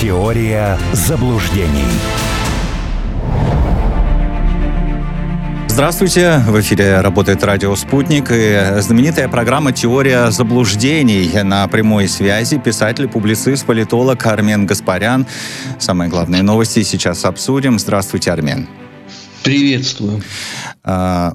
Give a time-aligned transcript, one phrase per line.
[0.00, 1.82] Теория заблуждений.
[5.66, 6.40] Здравствуйте!
[6.46, 11.42] В эфире работает радио «Спутник» и знаменитая программа «Теория заблуждений».
[11.42, 15.26] На прямой связи писатель, публицист, политолог Армен Гаспарян.
[15.80, 17.80] Самые главные новости сейчас обсудим.
[17.80, 18.68] Здравствуйте, Армен.
[19.42, 20.22] Приветствую.
[20.84, 21.32] А,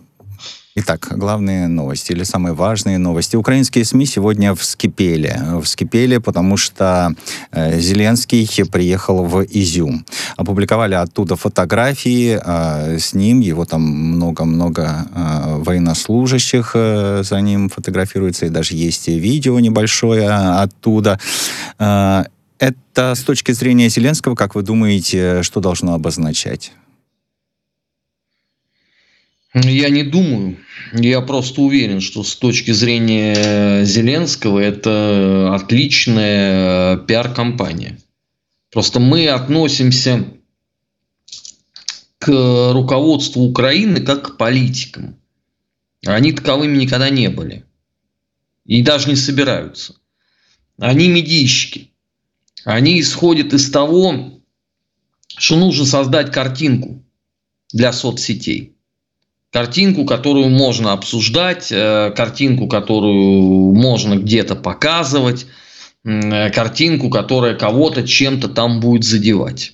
[0.76, 3.36] Итак, главные новости или самые важные новости.
[3.36, 5.40] Украинские СМИ сегодня вскипели.
[5.62, 7.14] Вскипели, потому что
[7.52, 10.04] э, Зеленский приехал в Изюм.
[10.36, 13.42] Опубликовали оттуда фотографии э, с ним.
[13.42, 18.48] Его там много-много э, военнослужащих э, за ним фотографируется.
[18.48, 21.20] И даже есть видео небольшое оттуда.
[21.78, 22.24] Э,
[22.58, 26.72] это с точки зрения Зеленского, как вы думаете, что должно обозначать?
[29.54, 30.58] Я не думаю.
[30.94, 38.00] Я просто уверен, что с точки зрения Зеленского это отличная пиар-компания.
[38.72, 40.26] Просто мы относимся
[42.18, 45.18] к руководству Украины как к политикам.
[46.06, 47.64] Они таковыми никогда не были.
[48.66, 49.96] И даже не собираются.
[50.80, 51.92] Они медийщики.
[52.66, 54.42] Они исходят из того,
[55.28, 57.04] что нужно создать картинку
[57.72, 58.73] для соцсетей
[59.54, 65.46] картинку, которую можно обсуждать, э, картинку, которую можно где-то показывать,
[66.04, 69.74] э, картинку, которая кого-то чем-то там будет задевать.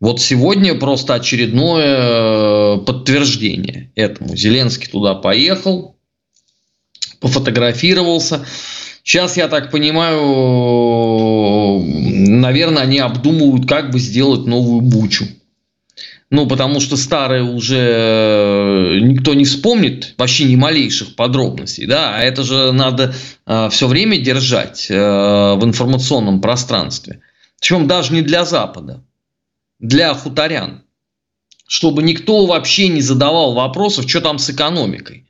[0.00, 4.36] Вот сегодня просто очередное э, подтверждение этому.
[4.36, 5.96] Зеленский туда поехал,
[7.20, 8.44] пофотографировался.
[9.02, 10.20] Сейчас, я так понимаю,
[12.28, 15.26] наверное, они обдумывают, как бы сделать новую бучу.
[16.34, 22.22] Ну, потому что старые уже э, никто не вспомнит, вообще ни малейших подробностей, да, а
[22.22, 23.14] это же надо
[23.46, 27.20] э, все время держать э, в информационном пространстве.
[27.60, 29.04] Причем даже не для Запада,
[29.78, 30.82] для хуторян.
[31.68, 35.28] Чтобы никто вообще не задавал вопросов, что там с экономикой.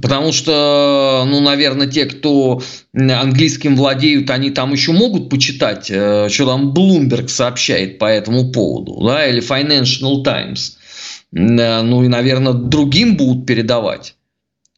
[0.00, 6.46] Потому что, ну, наверное, те, кто английским владеют, они там еще могут почитать, э, что
[6.46, 10.78] там Bloomberg сообщает по этому поводу, да, или Financial Times.
[11.32, 14.14] Э, ну и, наверное, другим будут передавать.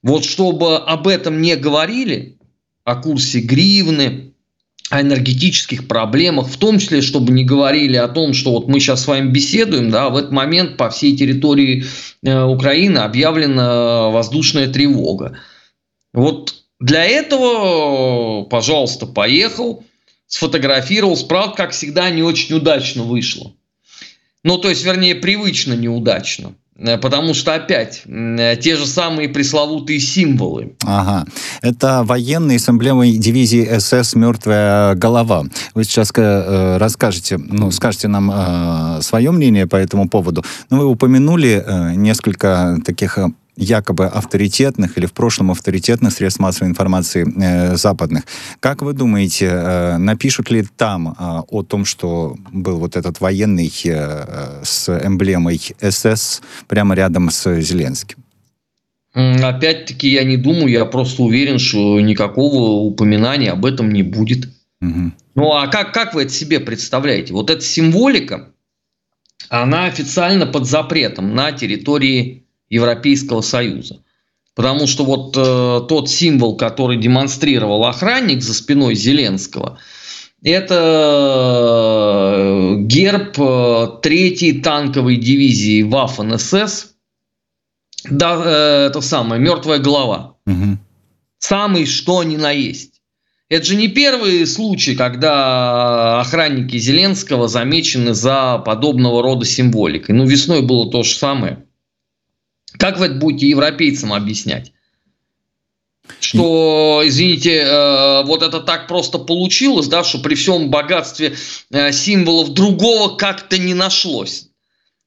[0.03, 2.39] Вот чтобы об этом не говорили,
[2.85, 4.30] о курсе гривны,
[4.91, 9.05] о энергетических проблемах, в том числе, чтобы не говорили о том, что вот мы сейчас
[9.05, 11.85] с вами беседуем, да, в этот момент по всей территории
[12.25, 15.39] э, Украины объявлена воздушная тревога.
[16.13, 19.85] Вот для этого, пожалуйста, поехал,
[20.27, 23.53] сфотографировал, правда, как всегда, не очень удачно вышло.
[24.43, 26.55] Ну, то есть, вернее, привычно неудачно.
[26.81, 30.73] Э, потому что опять э, те же самые пресловутые символы.
[30.85, 31.27] Ага.
[31.63, 35.45] Это военные с эмблемой дивизии СС «Мертвая голова».
[35.75, 40.45] Вы сейчас э, расскажете, ну, скажете нам э, свое мнение по этому поводу.
[40.71, 46.69] Но вы упомянули э, несколько таких э, якобы авторитетных или в прошлом авторитетных средств массовой
[46.71, 48.25] информации э, западных.
[48.61, 51.13] Как вы думаете, э, напишут ли там э,
[51.49, 58.19] о том, что был вот этот военный э, с эмблемой СС прямо рядом с Зеленским?
[59.13, 64.49] Опять-таки я не думаю, я просто уверен, что никакого упоминания об этом не будет.
[64.81, 65.13] Угу.
[65.35, 67.33] Ну а как, как вы это себе представляете?
[67.33, 68.53] Вот эта символика,
[69.49, 72.40] она официально под запретом на территории
[72.71, 73.99] Европейского Союза.
[74.55, 79.79] Потому что вот э, тот символ, который демонстрировал охранник за спиной Зеленского,
[80.43, 80.75] это
[82.37, 86.95] э, герб э, третьей танковой дивизии Waffen СС.
[88.09, 90.37] Да, э, это самое, мертвая голова.
[90.47, 90.79] Угу.
[91.39, 93.01] Самый что ни на есть.
[93.49, 100.15] Это же не первый случай, когда охранники Зеленского замечены за подобного рода символикой.
[100.15, 101.65] Ну, весной было то же самое.
[102.81, 104.73] Как вы это будете европейцам объяснять?
[106.19, 111.37] Что, извините, э, вот это так просто получилось, да, что при всем богатстве
[111.71, 114.49] э, символов другого как-то не нашлось.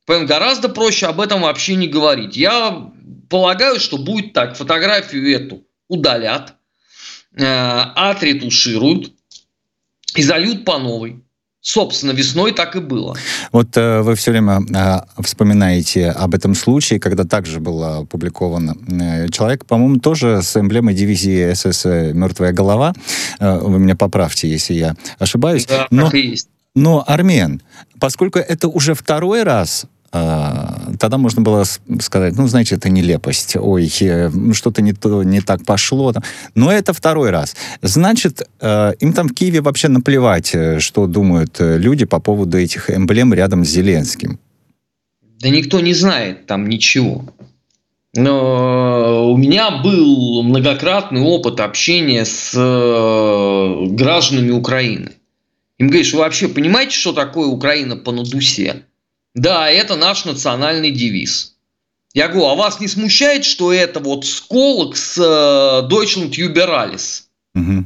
[0.06, 2.38] Поэтому гораздо проще об этом вообще не говорить.
[2.38, 2.92] Я
[3.28, 4.56] полагаю, что будет так.
[4.56, 6.56] Фотографию эту удалят,
[7.36, 9.12] э, отретушируют
[10.16, 11.24] и зальют по новой.
[11.64, 13.16] Собственно, весной так и было.
[13.54, 18.72] Вот э, вы все время э, вспоминаете об этом случае, когда также был опубликован
[19.02, 22.94] э, человек, по-моему, тоже с эмблемой дивизии СС «Мертвая голова».
[23.40, 25.66] Э, вы меня поправьте, если я ошибаюсь.
[25.66, 26.08] Да, Но...
[26.08, 26.50] так и есть.
[26.76, 27.62] Но, Армен,
[28.00, 31.64] поскольку это уже второй раз э, тогда можно было
[32.00, 36.14] сказать, ну, знаете, это нелепость, ой, э, ну, что-то не, то, не так пошло.
[36.56, 37.56] Но это второй раз.
[37.82, 42.92] Значит, э, им там в Киеве вообще наплевать, э, что думают люди по поводу этих
[42.92, 44.40] эмблем рядом с Зеленским.
[45.40, 47.26] Да никто не знает там ничего.
[48.16, 52.54] Но у меня был многократный опыт общения с
[53.90, 55.14] гражданами Украины.
[55.80, 58.84] Им говоришь, вы вообще понимаете, что такое Украина по надусе?
[59.34, 61.56] Да, это наш национальный девиз.
[62.14, 67.24] Я говорю, а вас не смущает, что это вот сколок с э, Deutschland Überallis?
[67.56, 67.86] Угу.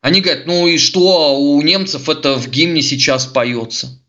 [0.00, 4.00] Они говорят, ну и что, у немцев это в гимне сейчас поется.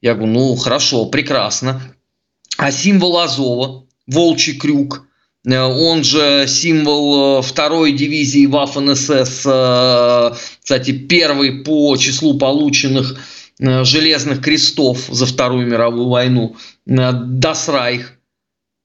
[0.00, 1.82] Я говорю, ну хорошо, прекрасно.
[2.56, 5.06] А символ Азова, волчий крюк,
[5.44, 13.20] э, он же символ э, второй дивизии Waffen-СС, э, кстати, первый по числу полученных
[13.58, 18.12] железных крестов за Вторую мировую войну, Дас Райх.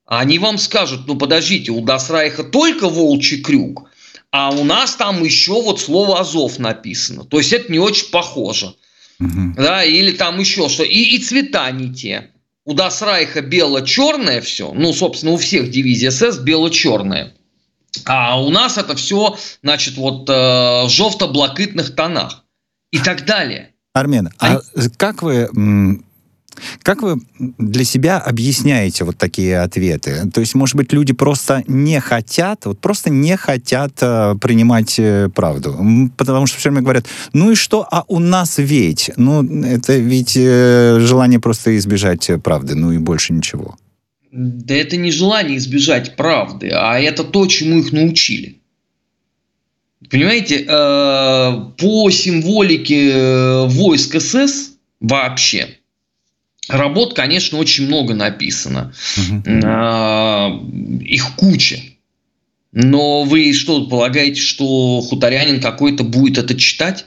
[0.05, 3.89] Они вам скажут, ну подождите, у Дас Райха только волчий крюк,
[4.31, 7.25] а у нас там еще вот слово Азов написано.
[7.25, 8.75] То есть это не очень похоже.
[9.19, 9.55] Угу.
[9.55, 10.83] Да, или там еще что.
[10.83, 12.31] И, и цвета не те.
[12.63, 17.33] У Дас Райха бело-черное все, ну, собственно, у всех дивизий СС бело-черное.
[18.05, 22.45] А у нас это все, значит, вот э, жовто-блакитных тонах
[22.91, 23.70] и так далее.
[23.93, 24.61] Армен, а, а
[24.97, 25.49] как вы
[26.83, 27.21] как вы
[27.57, 30.29] для себя объясняете вот такие ответы?
[30.33, 35.29] То есть, может быть, люди просто не хотят, вот просто не хотят э, принимать э,
[35.33, 39.97] правду, потому что все время говорят, ну и что, а у нас ведь, ну это
[39.97, 43.77] ведь э, желание просто избежать правды, ну и больше ничего.
[44.31, 48.60] Да это не желание избежать правды, а это то, чему их научили.
[50.11, 50.67] Понимаете, э,
[51.77, 55.69] по символике э, войск СС вообще–
[56.71, 58.93] Работ, конечно, очень много написано.
[59.17, 61.03] Угу.
[61.03, 61.81] Их куча.
[62.71, 67.05] Но вы что, полагаете, что хуторянин какой-то будет это читать?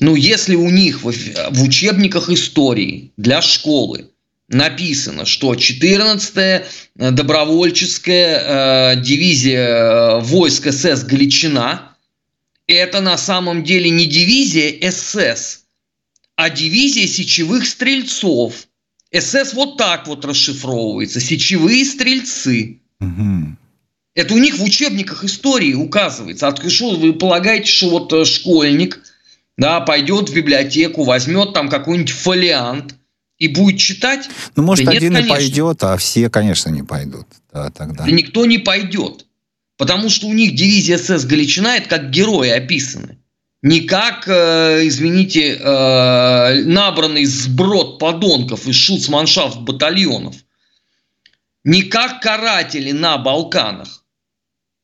[0.00, 4.08] Ну, если у них в, в учебниках истории для школы
[4.48, 6.64] написано, что 14-я
[6.96, 11.91] добровольческая э, дивизия э, войск СС Галичина,
[12.66, 15.64] это на самом деле не дивизия СС,
[16.36, 18.66] а дивизия сечевых стрельцов.
[19.14, 21.20] СС вот так вот расшифровывается.
[21.20, 22.80] Сечевые стрельцы.
[23.00, 23.56] Угу.
[24.14, 26.48] Это у них в учебниках истории указывается.
[26.48, 29.02] А что вы полагаете, что вот э, школьник
[29.56, 32.94] да, пойдет в библиотеку, возьмет там какой-нибудь фолиант
[33.38, 34.28] и будет читать?
[34.54, 37.26] Ну, может, да один нет, и пойдет, а все, конечно, не пойдут.
[37.52, 38.04] Да, тогда.
[38.04, 39.26] Да никто не пойдет.
[39.82, 43.18] Потому что у них дивизия СС Галичина это как герои описаны
[43.62, 50.36] не как, э, извините, э, набранный сброд подонков из шуцманшафт батальонов,
[51.64, 54.04] не как каратели на Балканах,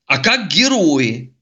[0.07, 1.33] а как герои.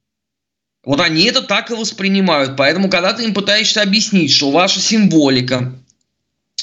[0.84, 2.58] Вот они это так и воспринимают.
[2.58, 5.78] Поэтому, когда ты им пытаешься объяснить, что ваша символика,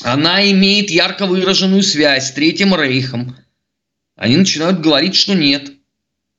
[0.03, 3.35] она имеет ярко выраженную связь с Третьим Рейхом,
[4.15, 5.71] они начинают говорить, что нет.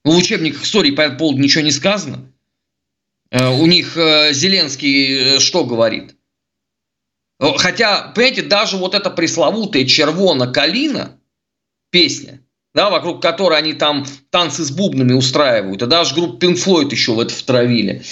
[0.04, 2.30] В учебниках истории по этому поводу ничего не сказано.
[3.30, 6.14] Э, у них э, Зеленский э, что говорит?
[7.40, 11.18] Хотя, понимаете, даже вот эта пресловутая «Червона калина»
[11.90, 12.40] песня,
[12.74, 17.12] да, вокруг которой они там танцы с бубнами устраивают, и даже группу Pink Floyd еще
[17.12, 18.02] в это втравили,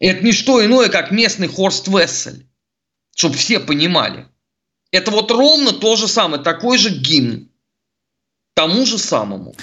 [0.00, 2.46] это не что иное, как местный Хорст Вессель,
[3.14, 4.26] чтобы все понимали.
[4.90, 7.48] Это вот ровно то же самое, такой же гимн,
[8.54, 9.54] тому же самому.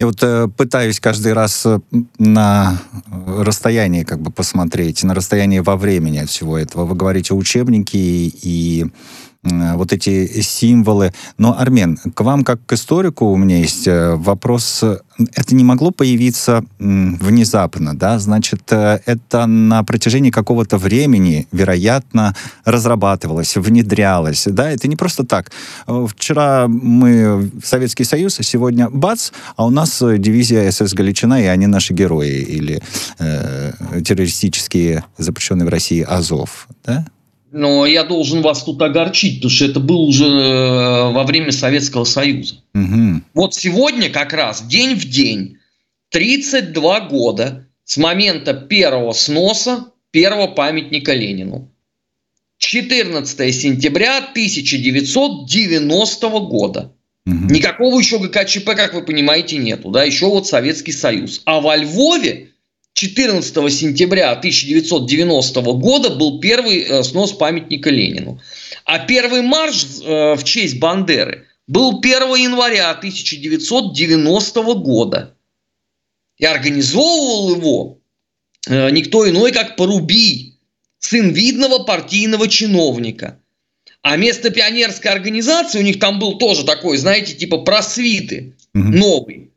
[0.00, 1.78] Я вот э, пытаюсь каждый раз э,
[2.18, 2.78] на
[3.26, 6.86] расстоянии как бы посмотреть, на расстоянии во времени от всего этого.
[6.86, 8.86] Вы говорите учебники и,
[9.42, 11.12] вот эти символы.
[11.38, 14.84] Но, Армен, к вам как к историку у меня есть э, вопрос.
[15.34, 18.18] Это не могло появиться внезапно, да?
[18.18, 22.34] Значит, э, это на протяжении какого-то времени, вероятно,
[22.66, 24.70] разрабатывалось, внедрялось, да?
[24.70, 25.50] Это не просто так.
[25.86, 31.66] Вчера мы Советский Союз, а сегодня бац, а у нас дивизия СС Галичина, и они
[31.66, 32.82] наши герои, или
[33.18, 33.72] э,
[34.04, 37.06] террористические, запрещенные в России Азов, да?
[37.52, 42.04] Но я должен вас тут огорчить, потому что это было уже э, во время Советского
[42.04, 42.56] Союза.
[42.74, 43.22] Угу.
[43.34, 45.58] Вот сегодня как раз день в день,
[46.10, 51.70] 32 года с момента первого сноса первого памятника Ленину.
[52.58, 56.92] 14 сентября 1990 года.
[57.26, 57.52] Угу.
[57.52, 59.90] Никакого еще ГКЧП, как вы понимаете, нету.
[59.90, 60.04] Да?
[60.04, 61.42] Еще вот Советский Союз.
[61.46, 62.50] А во Львове
[63.00, 68.42] 14 сентября 1990 года был первый э, снос памятника Ленину.
[68.84, 75.34] А первый марш э, в честь Бандеры был 1 января 1990 года.
[76.36, 77.98] И организовывал его
[78.68, 80.58] э, никто иной, как Порубий,
[80.98, 83.40] сын видного партийного чиновника.
[84.02, 88.84] А место пионерской организации, у них там был тоже такой, знаете, типа просвиты, угу.
[88.84, 89.52] новый.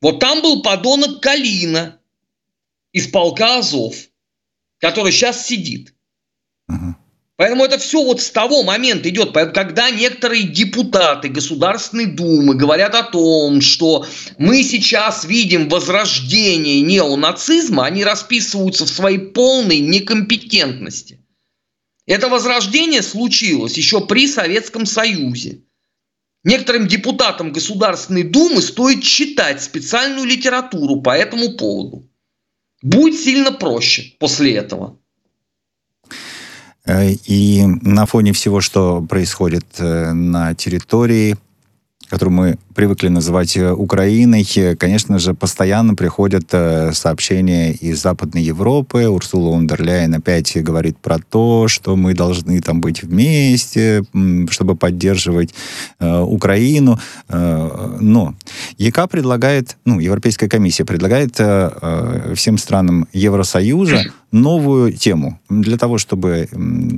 [0.00, 1.97] Вот там был подонок Калина
[2.98, 3.94] из полка Азов,
[4.80, 5.94] который сейчас сидит.
[6.68, 6.96] Угу.
[7.36, 9.32] Поэтому это все вот с того момента идет.
[9.32, 14.04] Когда некоторые депутаты Государственной Думы говорят о том, что
[14.38, 21.24] мы сейчас видим возрождение неонацизма, они расписываются в своей полной некомпетентности.
[22.06, 25.62] Это возрождение случилось еще при Советском Союзе.
[26.42, 32.07] Некоторым депутатам Государственной Думы стоит читать специальную литературу по этому поводу.
[32.82, 34.96] Будет сильно проще после этого.
[36.86, 41.36] Э, и на фоне всего, что происходит э, на территории,
[42.08, 44.46] которую мы привыкли называть э, Украиной,
[44.78, 46.50] конечно же, постоянно приходят
[46.92, 49.08] сообщения из Западной Европы.
[49.08, 54.04] Урсула Ундерляйн опять говорит про то, что мы должны там быть вместе,
[54.50, 55.54] чтобы поддерживать
[56.00, 56.98] Украину.
[57.28, 58.34] но
[58.78, 61.34] ЕК предлагает, ну, Европейская комиссия предлагает
[62.34, 66.48] всем странам Евросоюза новую тему для того, чтобы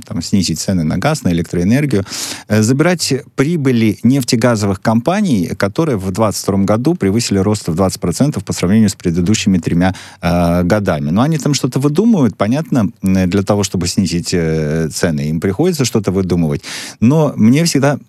[0.05, 2.03] там, снизить цены на газ, на электроэнергию,
[2.47, 8.89] э, забирать прибыли нефтегазовых компаний, которые в 2022 году превысили рост в 20% по сравнению
[8.89, 11.09] с предыдущими тремя э, годами.
[11.09, 15.29] Но они там что-то выдумывают, понятно, для того, чтобы снизить э, цены.
[15.29, 16.63] Им приходится что-то выдумывать.
[16.99, 17.99] Но мне всегда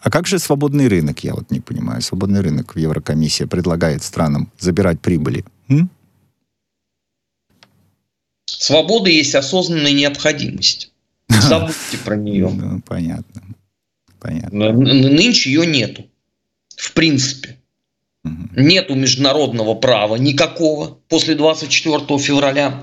[0.00, 1.24] а как же свободный рынок?
[1.24, 2.02] Я вот не понимаю.
[2.02, 5.44] Свободный рынок в Еврокомиссии предлагает странам забирать прибыли.
[8.48, 10.90] Свобода есть осознанная необходимость.
[11.28, 12.48] Забудьте про нее.
[12.48, 13.42] Ну, понятно.
[14.20, 14.72] Понятно.
[14.72, 16.06] Нынче ее нету.
[16.74, 17.58] В принципе.
[18.24, 18.34] Угу.
[18.56, 22.82] Нету международного права никакого после 24 февраля.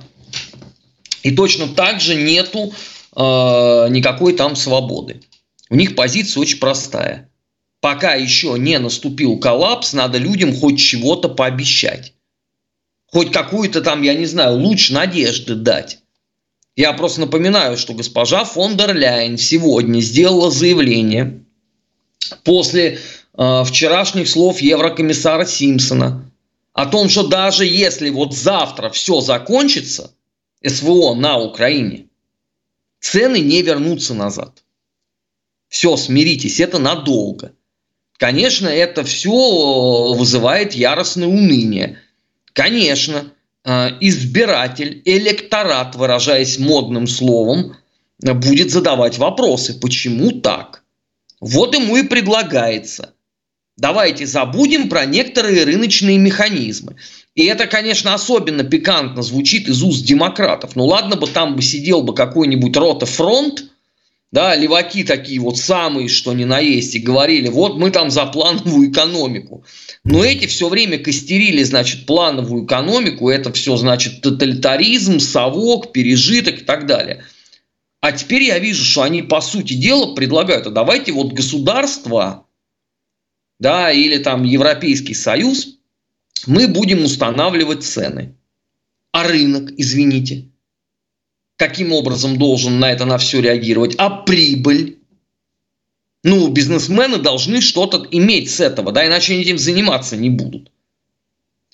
[1.23, 2.71] И точно так же нету
[3.15, 3.19] э,
[3.89, 5.21] никакой там свободы.
[5.69, 7.29] У них позиция очень простая.
[7.81, 12.14] Пока еще не наступил коллапс, надо людям хоть чего-то пообещать
[13.15, 15.99] хоть какую-то там, я не знаю, луч надежды дать.
[16.75, 21.45] Я просто напоминаю, что госпожа фон дер Ляйн сегодня сделала заявление
[22.43, 22.99] после
[23.37, 26.29] э, вчерашних слов еврокомиссара Симпсона
[26.73, 30.11] о том, что даже если вот завтра все закончится,
[30.61, 32.07] СВО на Украине,
[32.99, 34.61] цены не вернутся назад.
[35.69, 37.53] Все, смиритесь, это надолго.
[38.17, 42.01] Конечно, это все вызывает яростное уныние.
[42.55, 43.33] Конечно,
[43.65, 47.75] э, избиратель, электорат, выражаясь модным словом,
[48.17, 50.83] будет задавать вопросы, почему так.
[51.41, 53.13] Вот ему и предлагается.
[53.75, 56.95] Давайте забудем про некоторые рыночные механизмы.
[57.35, 60.77] И это, конечно, особенно пикантно звучит из уст демократов.
[60.77, 63.65] Ну ладно бы там бы сидел бы какой-нибудь рота фронт,
[64.31, 68.25] да, леваки такие вот самые, что ни на есть, и говорили, вот мы там за
[68.25, 69.63] плановую экономику.
[70.03, 76.63] Но эти все время костерили, значит, плановую экономику, это все, значит, тоталитаризм, совок, пережиток и
[76.65, 77.23] так далее.
[78.01, 82.45] А теперь я вижу, что они, по сути дела, предлагают, а давайте вот государство,
[83.59, 85.79] да, или там Европейский Союз,
[86.45, 88.35] мы будем устанавливать цены.
[89.11, 90.49] А рынок, извините,
[91.57, 94.99] каким образом должен на это на все реагировать, а прибыль.
[96.23, 100.71] Ну, бизнесмены должны что-то иметь с этого, да, иначе они этим заниматься не будут.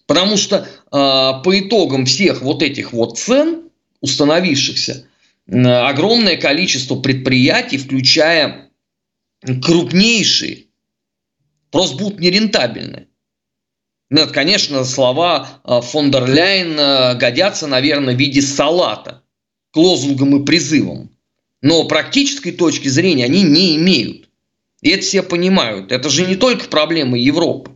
[0.06, 3.70] Потому что э, по итогам всех вот этих вот цен,
[4.02, 5.08] установившихся,
[5.48, 8.70] э, огромное количество предприятий, включая
[9.64, 10.66] крупнейшие,
[11.72, 13.08] просто будут нерентабельны.
[14.10, 19.22] Ну, конечно, слова фон дер Ляйн годятся, наверное, в виде салата
[19.72, 21.10] к лозунгам и призывам.
[21.62, 24.30] Но практической точки зрения они не имеют.
[24.82, 25.92] И это все понимают.
[25.92, 27.72] Это же не только проблема Европы.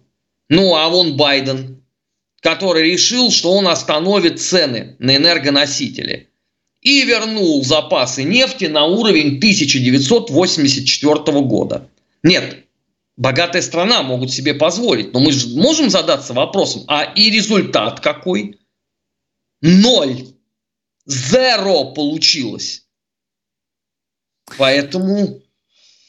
[0.50, 1.84] Ну, а вон Байден,
[2.42, 6.30] который решил, что он остановит цены на энергоносители.
[6.82, 11.90] И вернул запасы нефти на уровень 1984 года.
[12.22, 12.66] Нет,
[13.18, 15.14] богатая страна могут себе позволить.
[15.14, 18.60] Но мы же можем задаться вопросом, а и результат какой?
[19.62, 20.35] Ноль.
[21.07, 22.83] Zero получилось.
[24.57, 25.41] Поэтому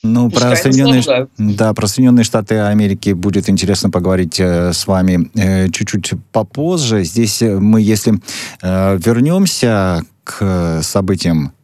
[0.02, 5.68] ну, про Соединенные, да, про Соединенные Штаты Америки будет интересно поговорить э, с вами э,
[5.70, 7.02] чуть-чуть попозже.
[7.02, 8.20] Здесь мы, если
[8.62, 11.55] э, вернемся к событиям, э,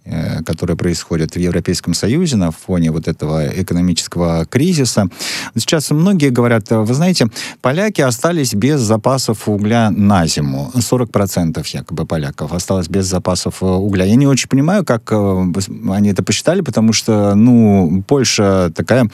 [0.45, 5.09] которые происходят в Европейском Союзе на фоне вот этого экономического кризиса.
[5.57, 7.29] Сейчас многие говорят, вы знаете,
[7.61, 10.73] поляки остались без запасов угля на зиму.
[10.75, 14.05] 40% якобы поляков осталось без запасов угля.
[14.05, 19.09] Я не очень понимаю, как они это посчитали, потому что, ну, Польша такая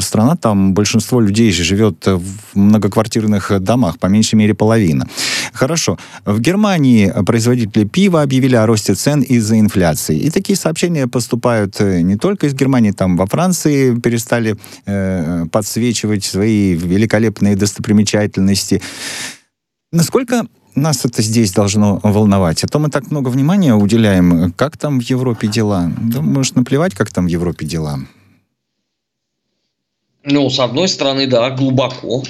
[0.00, 2.24] страна, там большинство людей живет в
[2.54, 5.06] многоквартирных домах, по меньшей мере половина.
[5.52, 5.98] Хорошо.
[6.24, 9.99] В Германии производители пива объявили о росте цен из-за инфляции.
[10.08, 16.24] И такие сообщения поступают э, не только из Германии, там во Франции перестали э, подсвечивать
[16.24, 18.80] свои великолепные достопримечательности.
[19.92, 22.64] Насколько нас это здесь должно волновать.
[22.64, 25.90] А то мы так много внимания уделяем, как там в Европе дела.
[26.00, 27.98] Да, может, наплевать, как там в Европе дела.
[30.24, 32.22] Ну, с одной стороны, да, глубоко.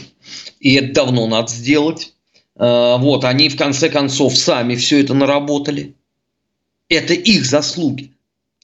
[0.60, 2.14] И это давно надо сделать.
[2.56, 5.96] А, вот, они в конце концов сами все это наработали.
[6.90, 8.12] Это их заслуги.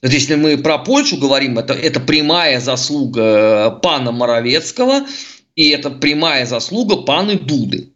[0.03, 5.07] Вот если мы про Польшу говорим, это, это прямая заслуга э, пана Моровецкого,
[5.55, 7.89] и это прямая заслуга паны Дуды.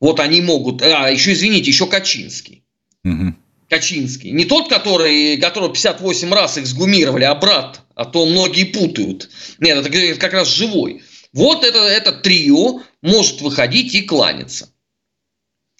[0.00, 0.82] Вот они могут...
[0.82, 2.64] А, еще, извините, еще Качинский.
[3.04, 3.34] Угу.
[3.68, 4.32] Качинский.
[4.32, 7.82] Не тот, который, которого 58 раз эксгумировали, а брат.
[7.94, 9.30] А то многие путают.
[9.60, 11.02] Нет, это как раз живой.
[11.32, 14.70] Вот это, это трио может выходить и кланяться.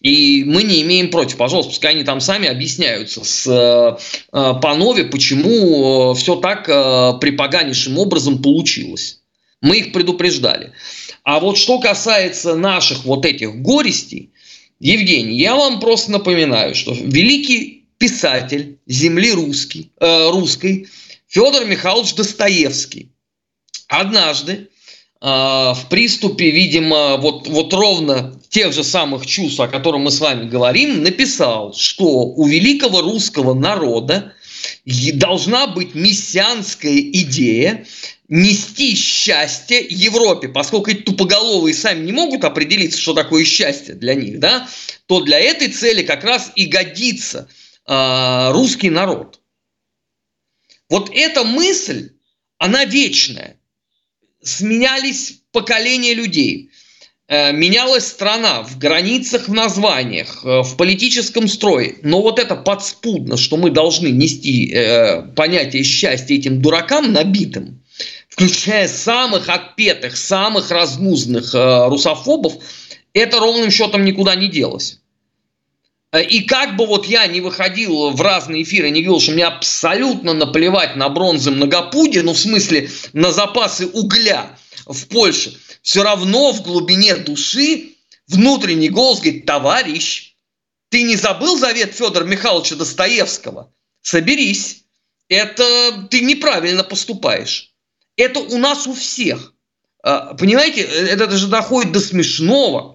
[0.05, 3.97] И мы не имеем против, пожалуйста, пускай они там сами объясняются с э,
[4.35, 9.23] э Панове, почему э, все так э, припоганейшим образом получилось.
[9.63, 10.73] Мы их предупреждали.
[11.23, 14.31] А вот что касается наших вот этих горестей,
[14.79, 20.87] Евгений, я вам просто напоминаю, что великий писатель земли русский, э, русской
[21.29, 23.09] Федор Михайлович Достоевский
[23.89, 24.69] однажды
[25.25, 30.47] в приступе, видимо, вот, вот ровно тех же самых чувств, о которых мы с вами
[30.47, 34.35] говорим, написал, что у великого русского народа
[35.15, 37.87] должна быть мессианская идея
[38.29, 44.41] нести счастье Европе, поскольку эти тупоголовые сами не могут определиться, что такое счастье для них,
[44.41, 44.69] да,
[45.07, 47.49] то для этой цели как раз и годится
[47.87, 49.41] э, русский народ.
[50.91, 52.11] Вот эта мысль,
[52.59, 53.59] она вечная
[54.45, 56.71] сменялись поколения людей,
[57.29, 61.97] э, менялась страна в границах, в названиях, э, в политическом строе.
[62.03, 67.83] Но вот это подспудно, что мы должны нести э, понятие счастья этим дуракам набитым,
[68.29, 72.55] включая самых отпетых, самых размузных русофобов,
[73.13, 75.01] это ровным счетом никуда не делось.
[76.21, 80.33] И как бы вот я не выходил в разные эфиры, не говорил, что мне абсолютно
[80.33, 86.63] наплевать на бронзы многопудие, ну в смысле на запасы угля в Польше, все равно в
[86.63, 87.95] глубине души
[88.29, 90.35] внутренний голос говорит, товарищ,
[90.89, 93.73] ты не забыл завет Федора Михайловича Достоевского?
[94.01, 94.85] Соберись,
[95.29, 97.73] это ты неправильно поступаешь.
[98.17, 99.55] Это у нас у всех.
[100.03, 102.94] А, понимаете, это даже доходит до смешного.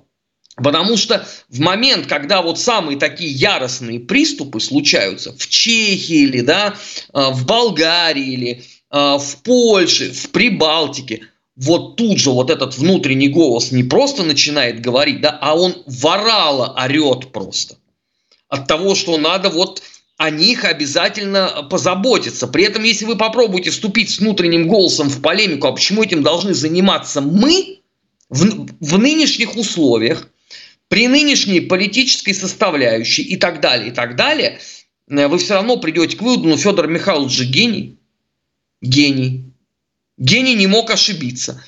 [0.63, 6.75] Потому что в момент, когда вот самые такие яростные приступы случаются в Чехии или да,
[7.13, 11.21] а, в Болгарии или а, в Польше, в Прибалтике,
[11.55, 16.75] вот тут же вот этот внутренний голос не просто начинает говорить, да, а он ворало
[16.77, 17.75] орет просто.
[18.47, 19.81] От того, что надо вот
[20.17, 22.47] о них обязательно позаботиться.
[22.47, 26.53] При этом, если вы попробуете вступить с внутренним голосом в полемику, а почему этим должны
[26.53, 27.79] заниматься мы
[28.29, 30.27] в, в нынешних условиях,
[30.89, 34.59] при нынешней политической составляющей и так далее, и так далее,
[35.07, 37.97] э, вы все равно придете к выводу, ну, Федор Михайлович же гений.
[38.81, 39.53] Гений.
[40.17, 41.63] Гений не мог ошибиться.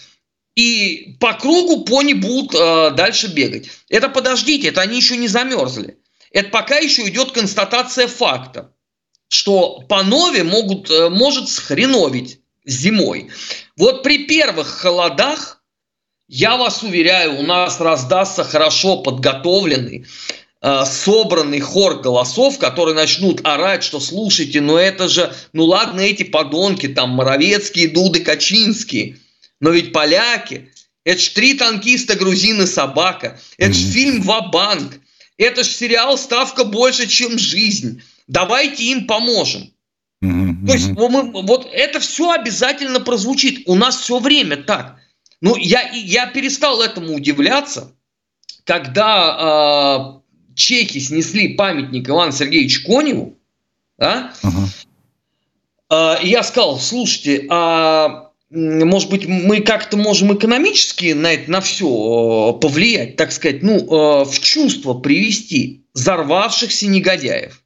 [0.55, 3.69] И по кругу пони будут э, дальше бегать.
[3.89, 5.97] Это подождите, это они еще не замерзли.
[6.31, 8.73] Это пока еще идет констатация факта,
[9.29, 13.29] что по нове могут, э, может схреновить зимой.
[13.77, 15.60] Вот при первых холодах
[16.31, 20.05] я вас уверяю, у нас раздастся хорошо подготовленный,
[20.61, 26.23] э, собранный хор голосов, которые начнут орать, что слушайте, ну это же, ну ладно эти
[26.23, 29.17] подонки, там Моровецкие, Дуды, Качинские,
[29.59, 30.71] но ведь поляки,
[31.03, 35.01] это ж три танкиста, грузины, собака, это ж фильм «Ва-банк»,
[35.37, 39.73] это ж сериал «Ставка больше, чем жизнь», давайте им поможем.
[40.21, 43.63] То есть мы, вот это все обязательно прозвучит.
[43.65, 45.00] У нас все время так.
[45.41, 47.91] Ну, я, я перестал этому удивляться,
[48.63, 53.37] когда э, чехи снесли памятник Ивану Сергеевичу Коневу,
[53.97, 56.17] да, uh-huh.
[56.21, 62.53] э, я сказал, слушайте, а может быть, мы как-то можем экономически на это на все
[62.61, 67.63] повлиять, так сказать, ну, в чувство привести взорвавшихся негодяев.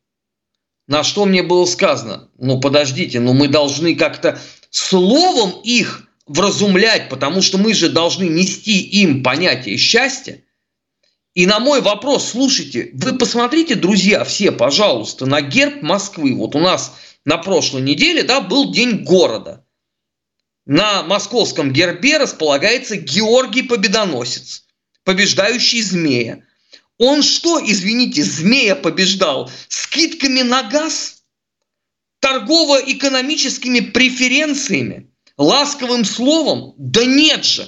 [0.87, 7.41] На что мне было сказано, ну подождите, ну мы должны как-то словом их вразумлять, потому
[7.41, 10.41] что мы же должны нести им понятие счастья.
[11.33, 16.33] И на мой вопрос, слушайте, вы посмотрите, друзья, все, пожалуйста, на герб Москвы.
[16.35, 19.65] Вот у нас на прошлой неделе да, был День города.
[20.65, 24.65] На московском гербе располагается Георгий Победоносец,
[25.03, 26.43] побеждающий змея.
[26.97, 31.23] Он что, извините, змея побеждал скидками на газ?
[32.21, 35.11] Торгово-экономическими преференциями?
[35.37, 36.73] Ласковым словом?
[36.77, 37.67] Да нет же!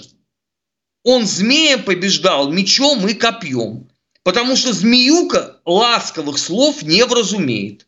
[1.03, 3.87] Он змея побеждал мечом и копьем,
[4.23, 7.87] потому что змеюка ласковых слов не вразумеет.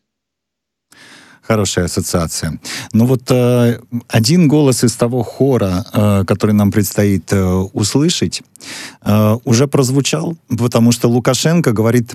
[1.42, 2.60] Хорошая ассоциация.
[2.92, 8.42] Ну вот э, один голос из того хора, э, который нам предстоит э, услышать,
[9.02, 12.14] э, уже прозвучал, потому что Лукашенко говорит,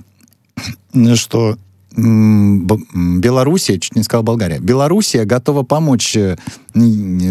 [1.16, 1.58] что
[1.96, 6.36] Белоруссия, чуть не сказал Болгария, Белоруссия готова помочь э,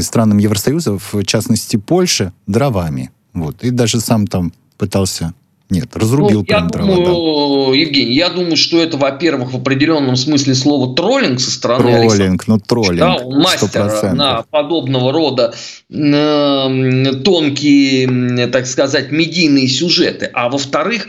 [0.01, 3.11] странам Евросоюза, в частности Польше, дровами.
[3.33, 3.63] Вот.
[3.63, 5.33] И даже сам там пытался
[5.69, 7.75] нет, разрубил ну, я думаю, дрова, да.
[7.75, 12.59] Евгений, я думаю, что это, во-первых, в определенном смысле слова троллинг со стороны Троллинг, ну
[12.59, 12.99] троллинг.
[12.99, 14.13] Да, он мастер 100%.
[14.13, 15.55] на подобного рода
[15.89, 20.29] э, тонкие, так сказать, медийные сюжеты.
[20.33, 21.07] А во-вторых,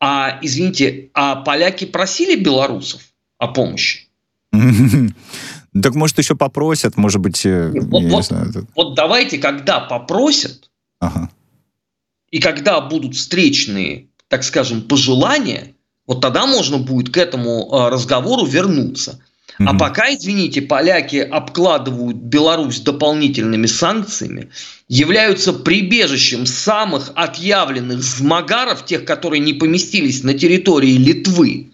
[0.00, 3.02] а, извините, а поляки просили белорусов
[3.38, 4.08] о помощи?
[5.82, 11.30] Так может еще попросят, может быть, э, вот, вот, знаю, вот давайте, когда попросят, ага.
[12.30, 15.74] и когда будут встречные, так скажем, пожелания,
[16.06, 19.20] вот тогда можно будет к этому э, разговору вернуться.
[19.58, 24.50] А пока, извините, поляки обкладывают Беларусь дополнительными санкциями,
[24.86, 31.72] являются прибежищем самых отъявленных змагаров, тех, которые не поместились на территории Литвы,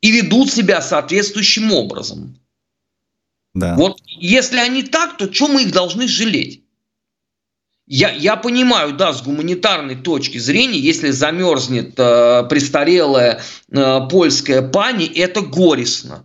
[0.00, 2.38] и ведут себя соответствующим образом.
[3.54, 3.74] Да.
[3.74, 6.62] Вот если они так, то что мы их должны жалеть?
[7.88, 15.06] Я, я понимаю, да, с гуманитарной точки зрения, если замерзнет э, престарелая э, польская пани,
[15.06, 16.24] это горестно.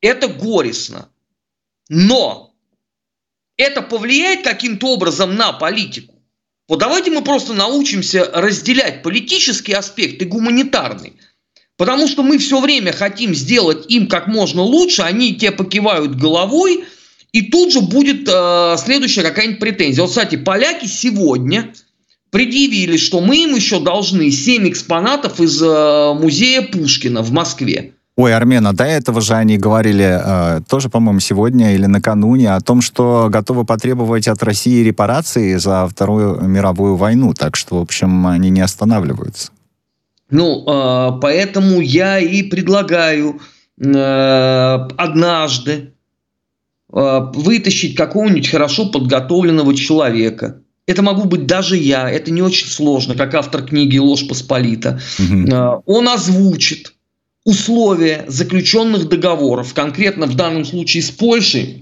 [0.00, 1.10] Это горестно.
[1.88, 2.54] Но
[3.56, 6.14] это повлияет каким-то образом на политику.
[6.68, 11.14] Вот давайте мы просто научимся разделять политический аспект и гуманитарный.
[11.76, 16.84] Потому что мы все время хотим сделать им как можно лучше, они те покивают головой,
[17.32, 20.02] и тут же будет э, следующая какая-нибудь претензия.
[20.02, 21.74] Вот, кстати, поляки сегодня
[22.30, 27.95] предъявили, что мы им еще должны 7 экспонатов из э, музея Пушкина в Москве.
[28.16, 32.80] Ой, Армена, до этого же они говорили, э, тоже, по-моему, сегодня или накануне, о том,
[32.80, 37.34] что готовы потребовать от России репарации за Вторую мировую войну.
[37.34, 39.50] Так что, в общем, они не останавливаются.
[40.30, 43.38] Ну, э, поэтому я и предлагаю
[43.78, 45.92] э, однажды
[46.90, 50.62] э, вытащить какого-нибудь хорошо подготовленного человека.
[50.86, 55.00] Это могу быть даже я, это не очень сложно, как автор книги «Ложь Посполита».
[55.18, 55.82] Угу.
[55.84, 56.95] Он озвучит
[57.46, 61.80] условия заключенных договоров, конкретно в данном случае с Польшей,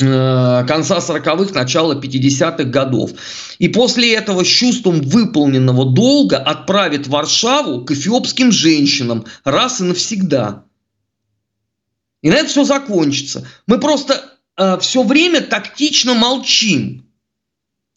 [0.00, 3.12] э, конца 40-х, начала 50-х годов.
[3.60, 10.64] И после этого с чувством выполненного долга отправит Варшаву к эфиопским женщинам раз и навсегда.
[12.20, 13.46] И на это все закончится.
[13.68, 17.06] Мы просто э, все время тактично молчим.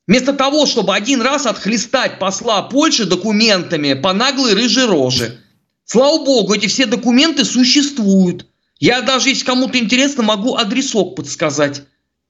[0.05, 5.39] Вместо того, чтобы один раз отхлестать посла Польши документами по наглой рыжей роже–
[5.85, 8.47] Слава богу, эти все документы существуют.
[8.79, 11.83] Я даже, если кому-то интересно, могу адресок подсказать,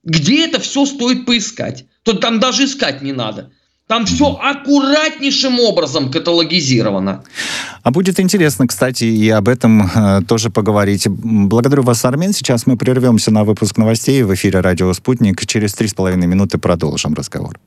[0.04, 1.86] где это все стоит поискать.
[2.04, 3.52] То там даже искать не надо.
[3.88, 7.24] Там все аккуратнейшим образом каталогизировано.
[7.84, 11.08] А будет интересно, кстати, и об этом э, тоже поговорить.
[11.08, 12.34] Благодарю вас, Армен.
[12.34, 15.46] Сейчас мы прервемся на выпуск новостей в эфире «Радио Спутник».
[15.46, 17.60] Через три с половиной минуты продолжим разговор.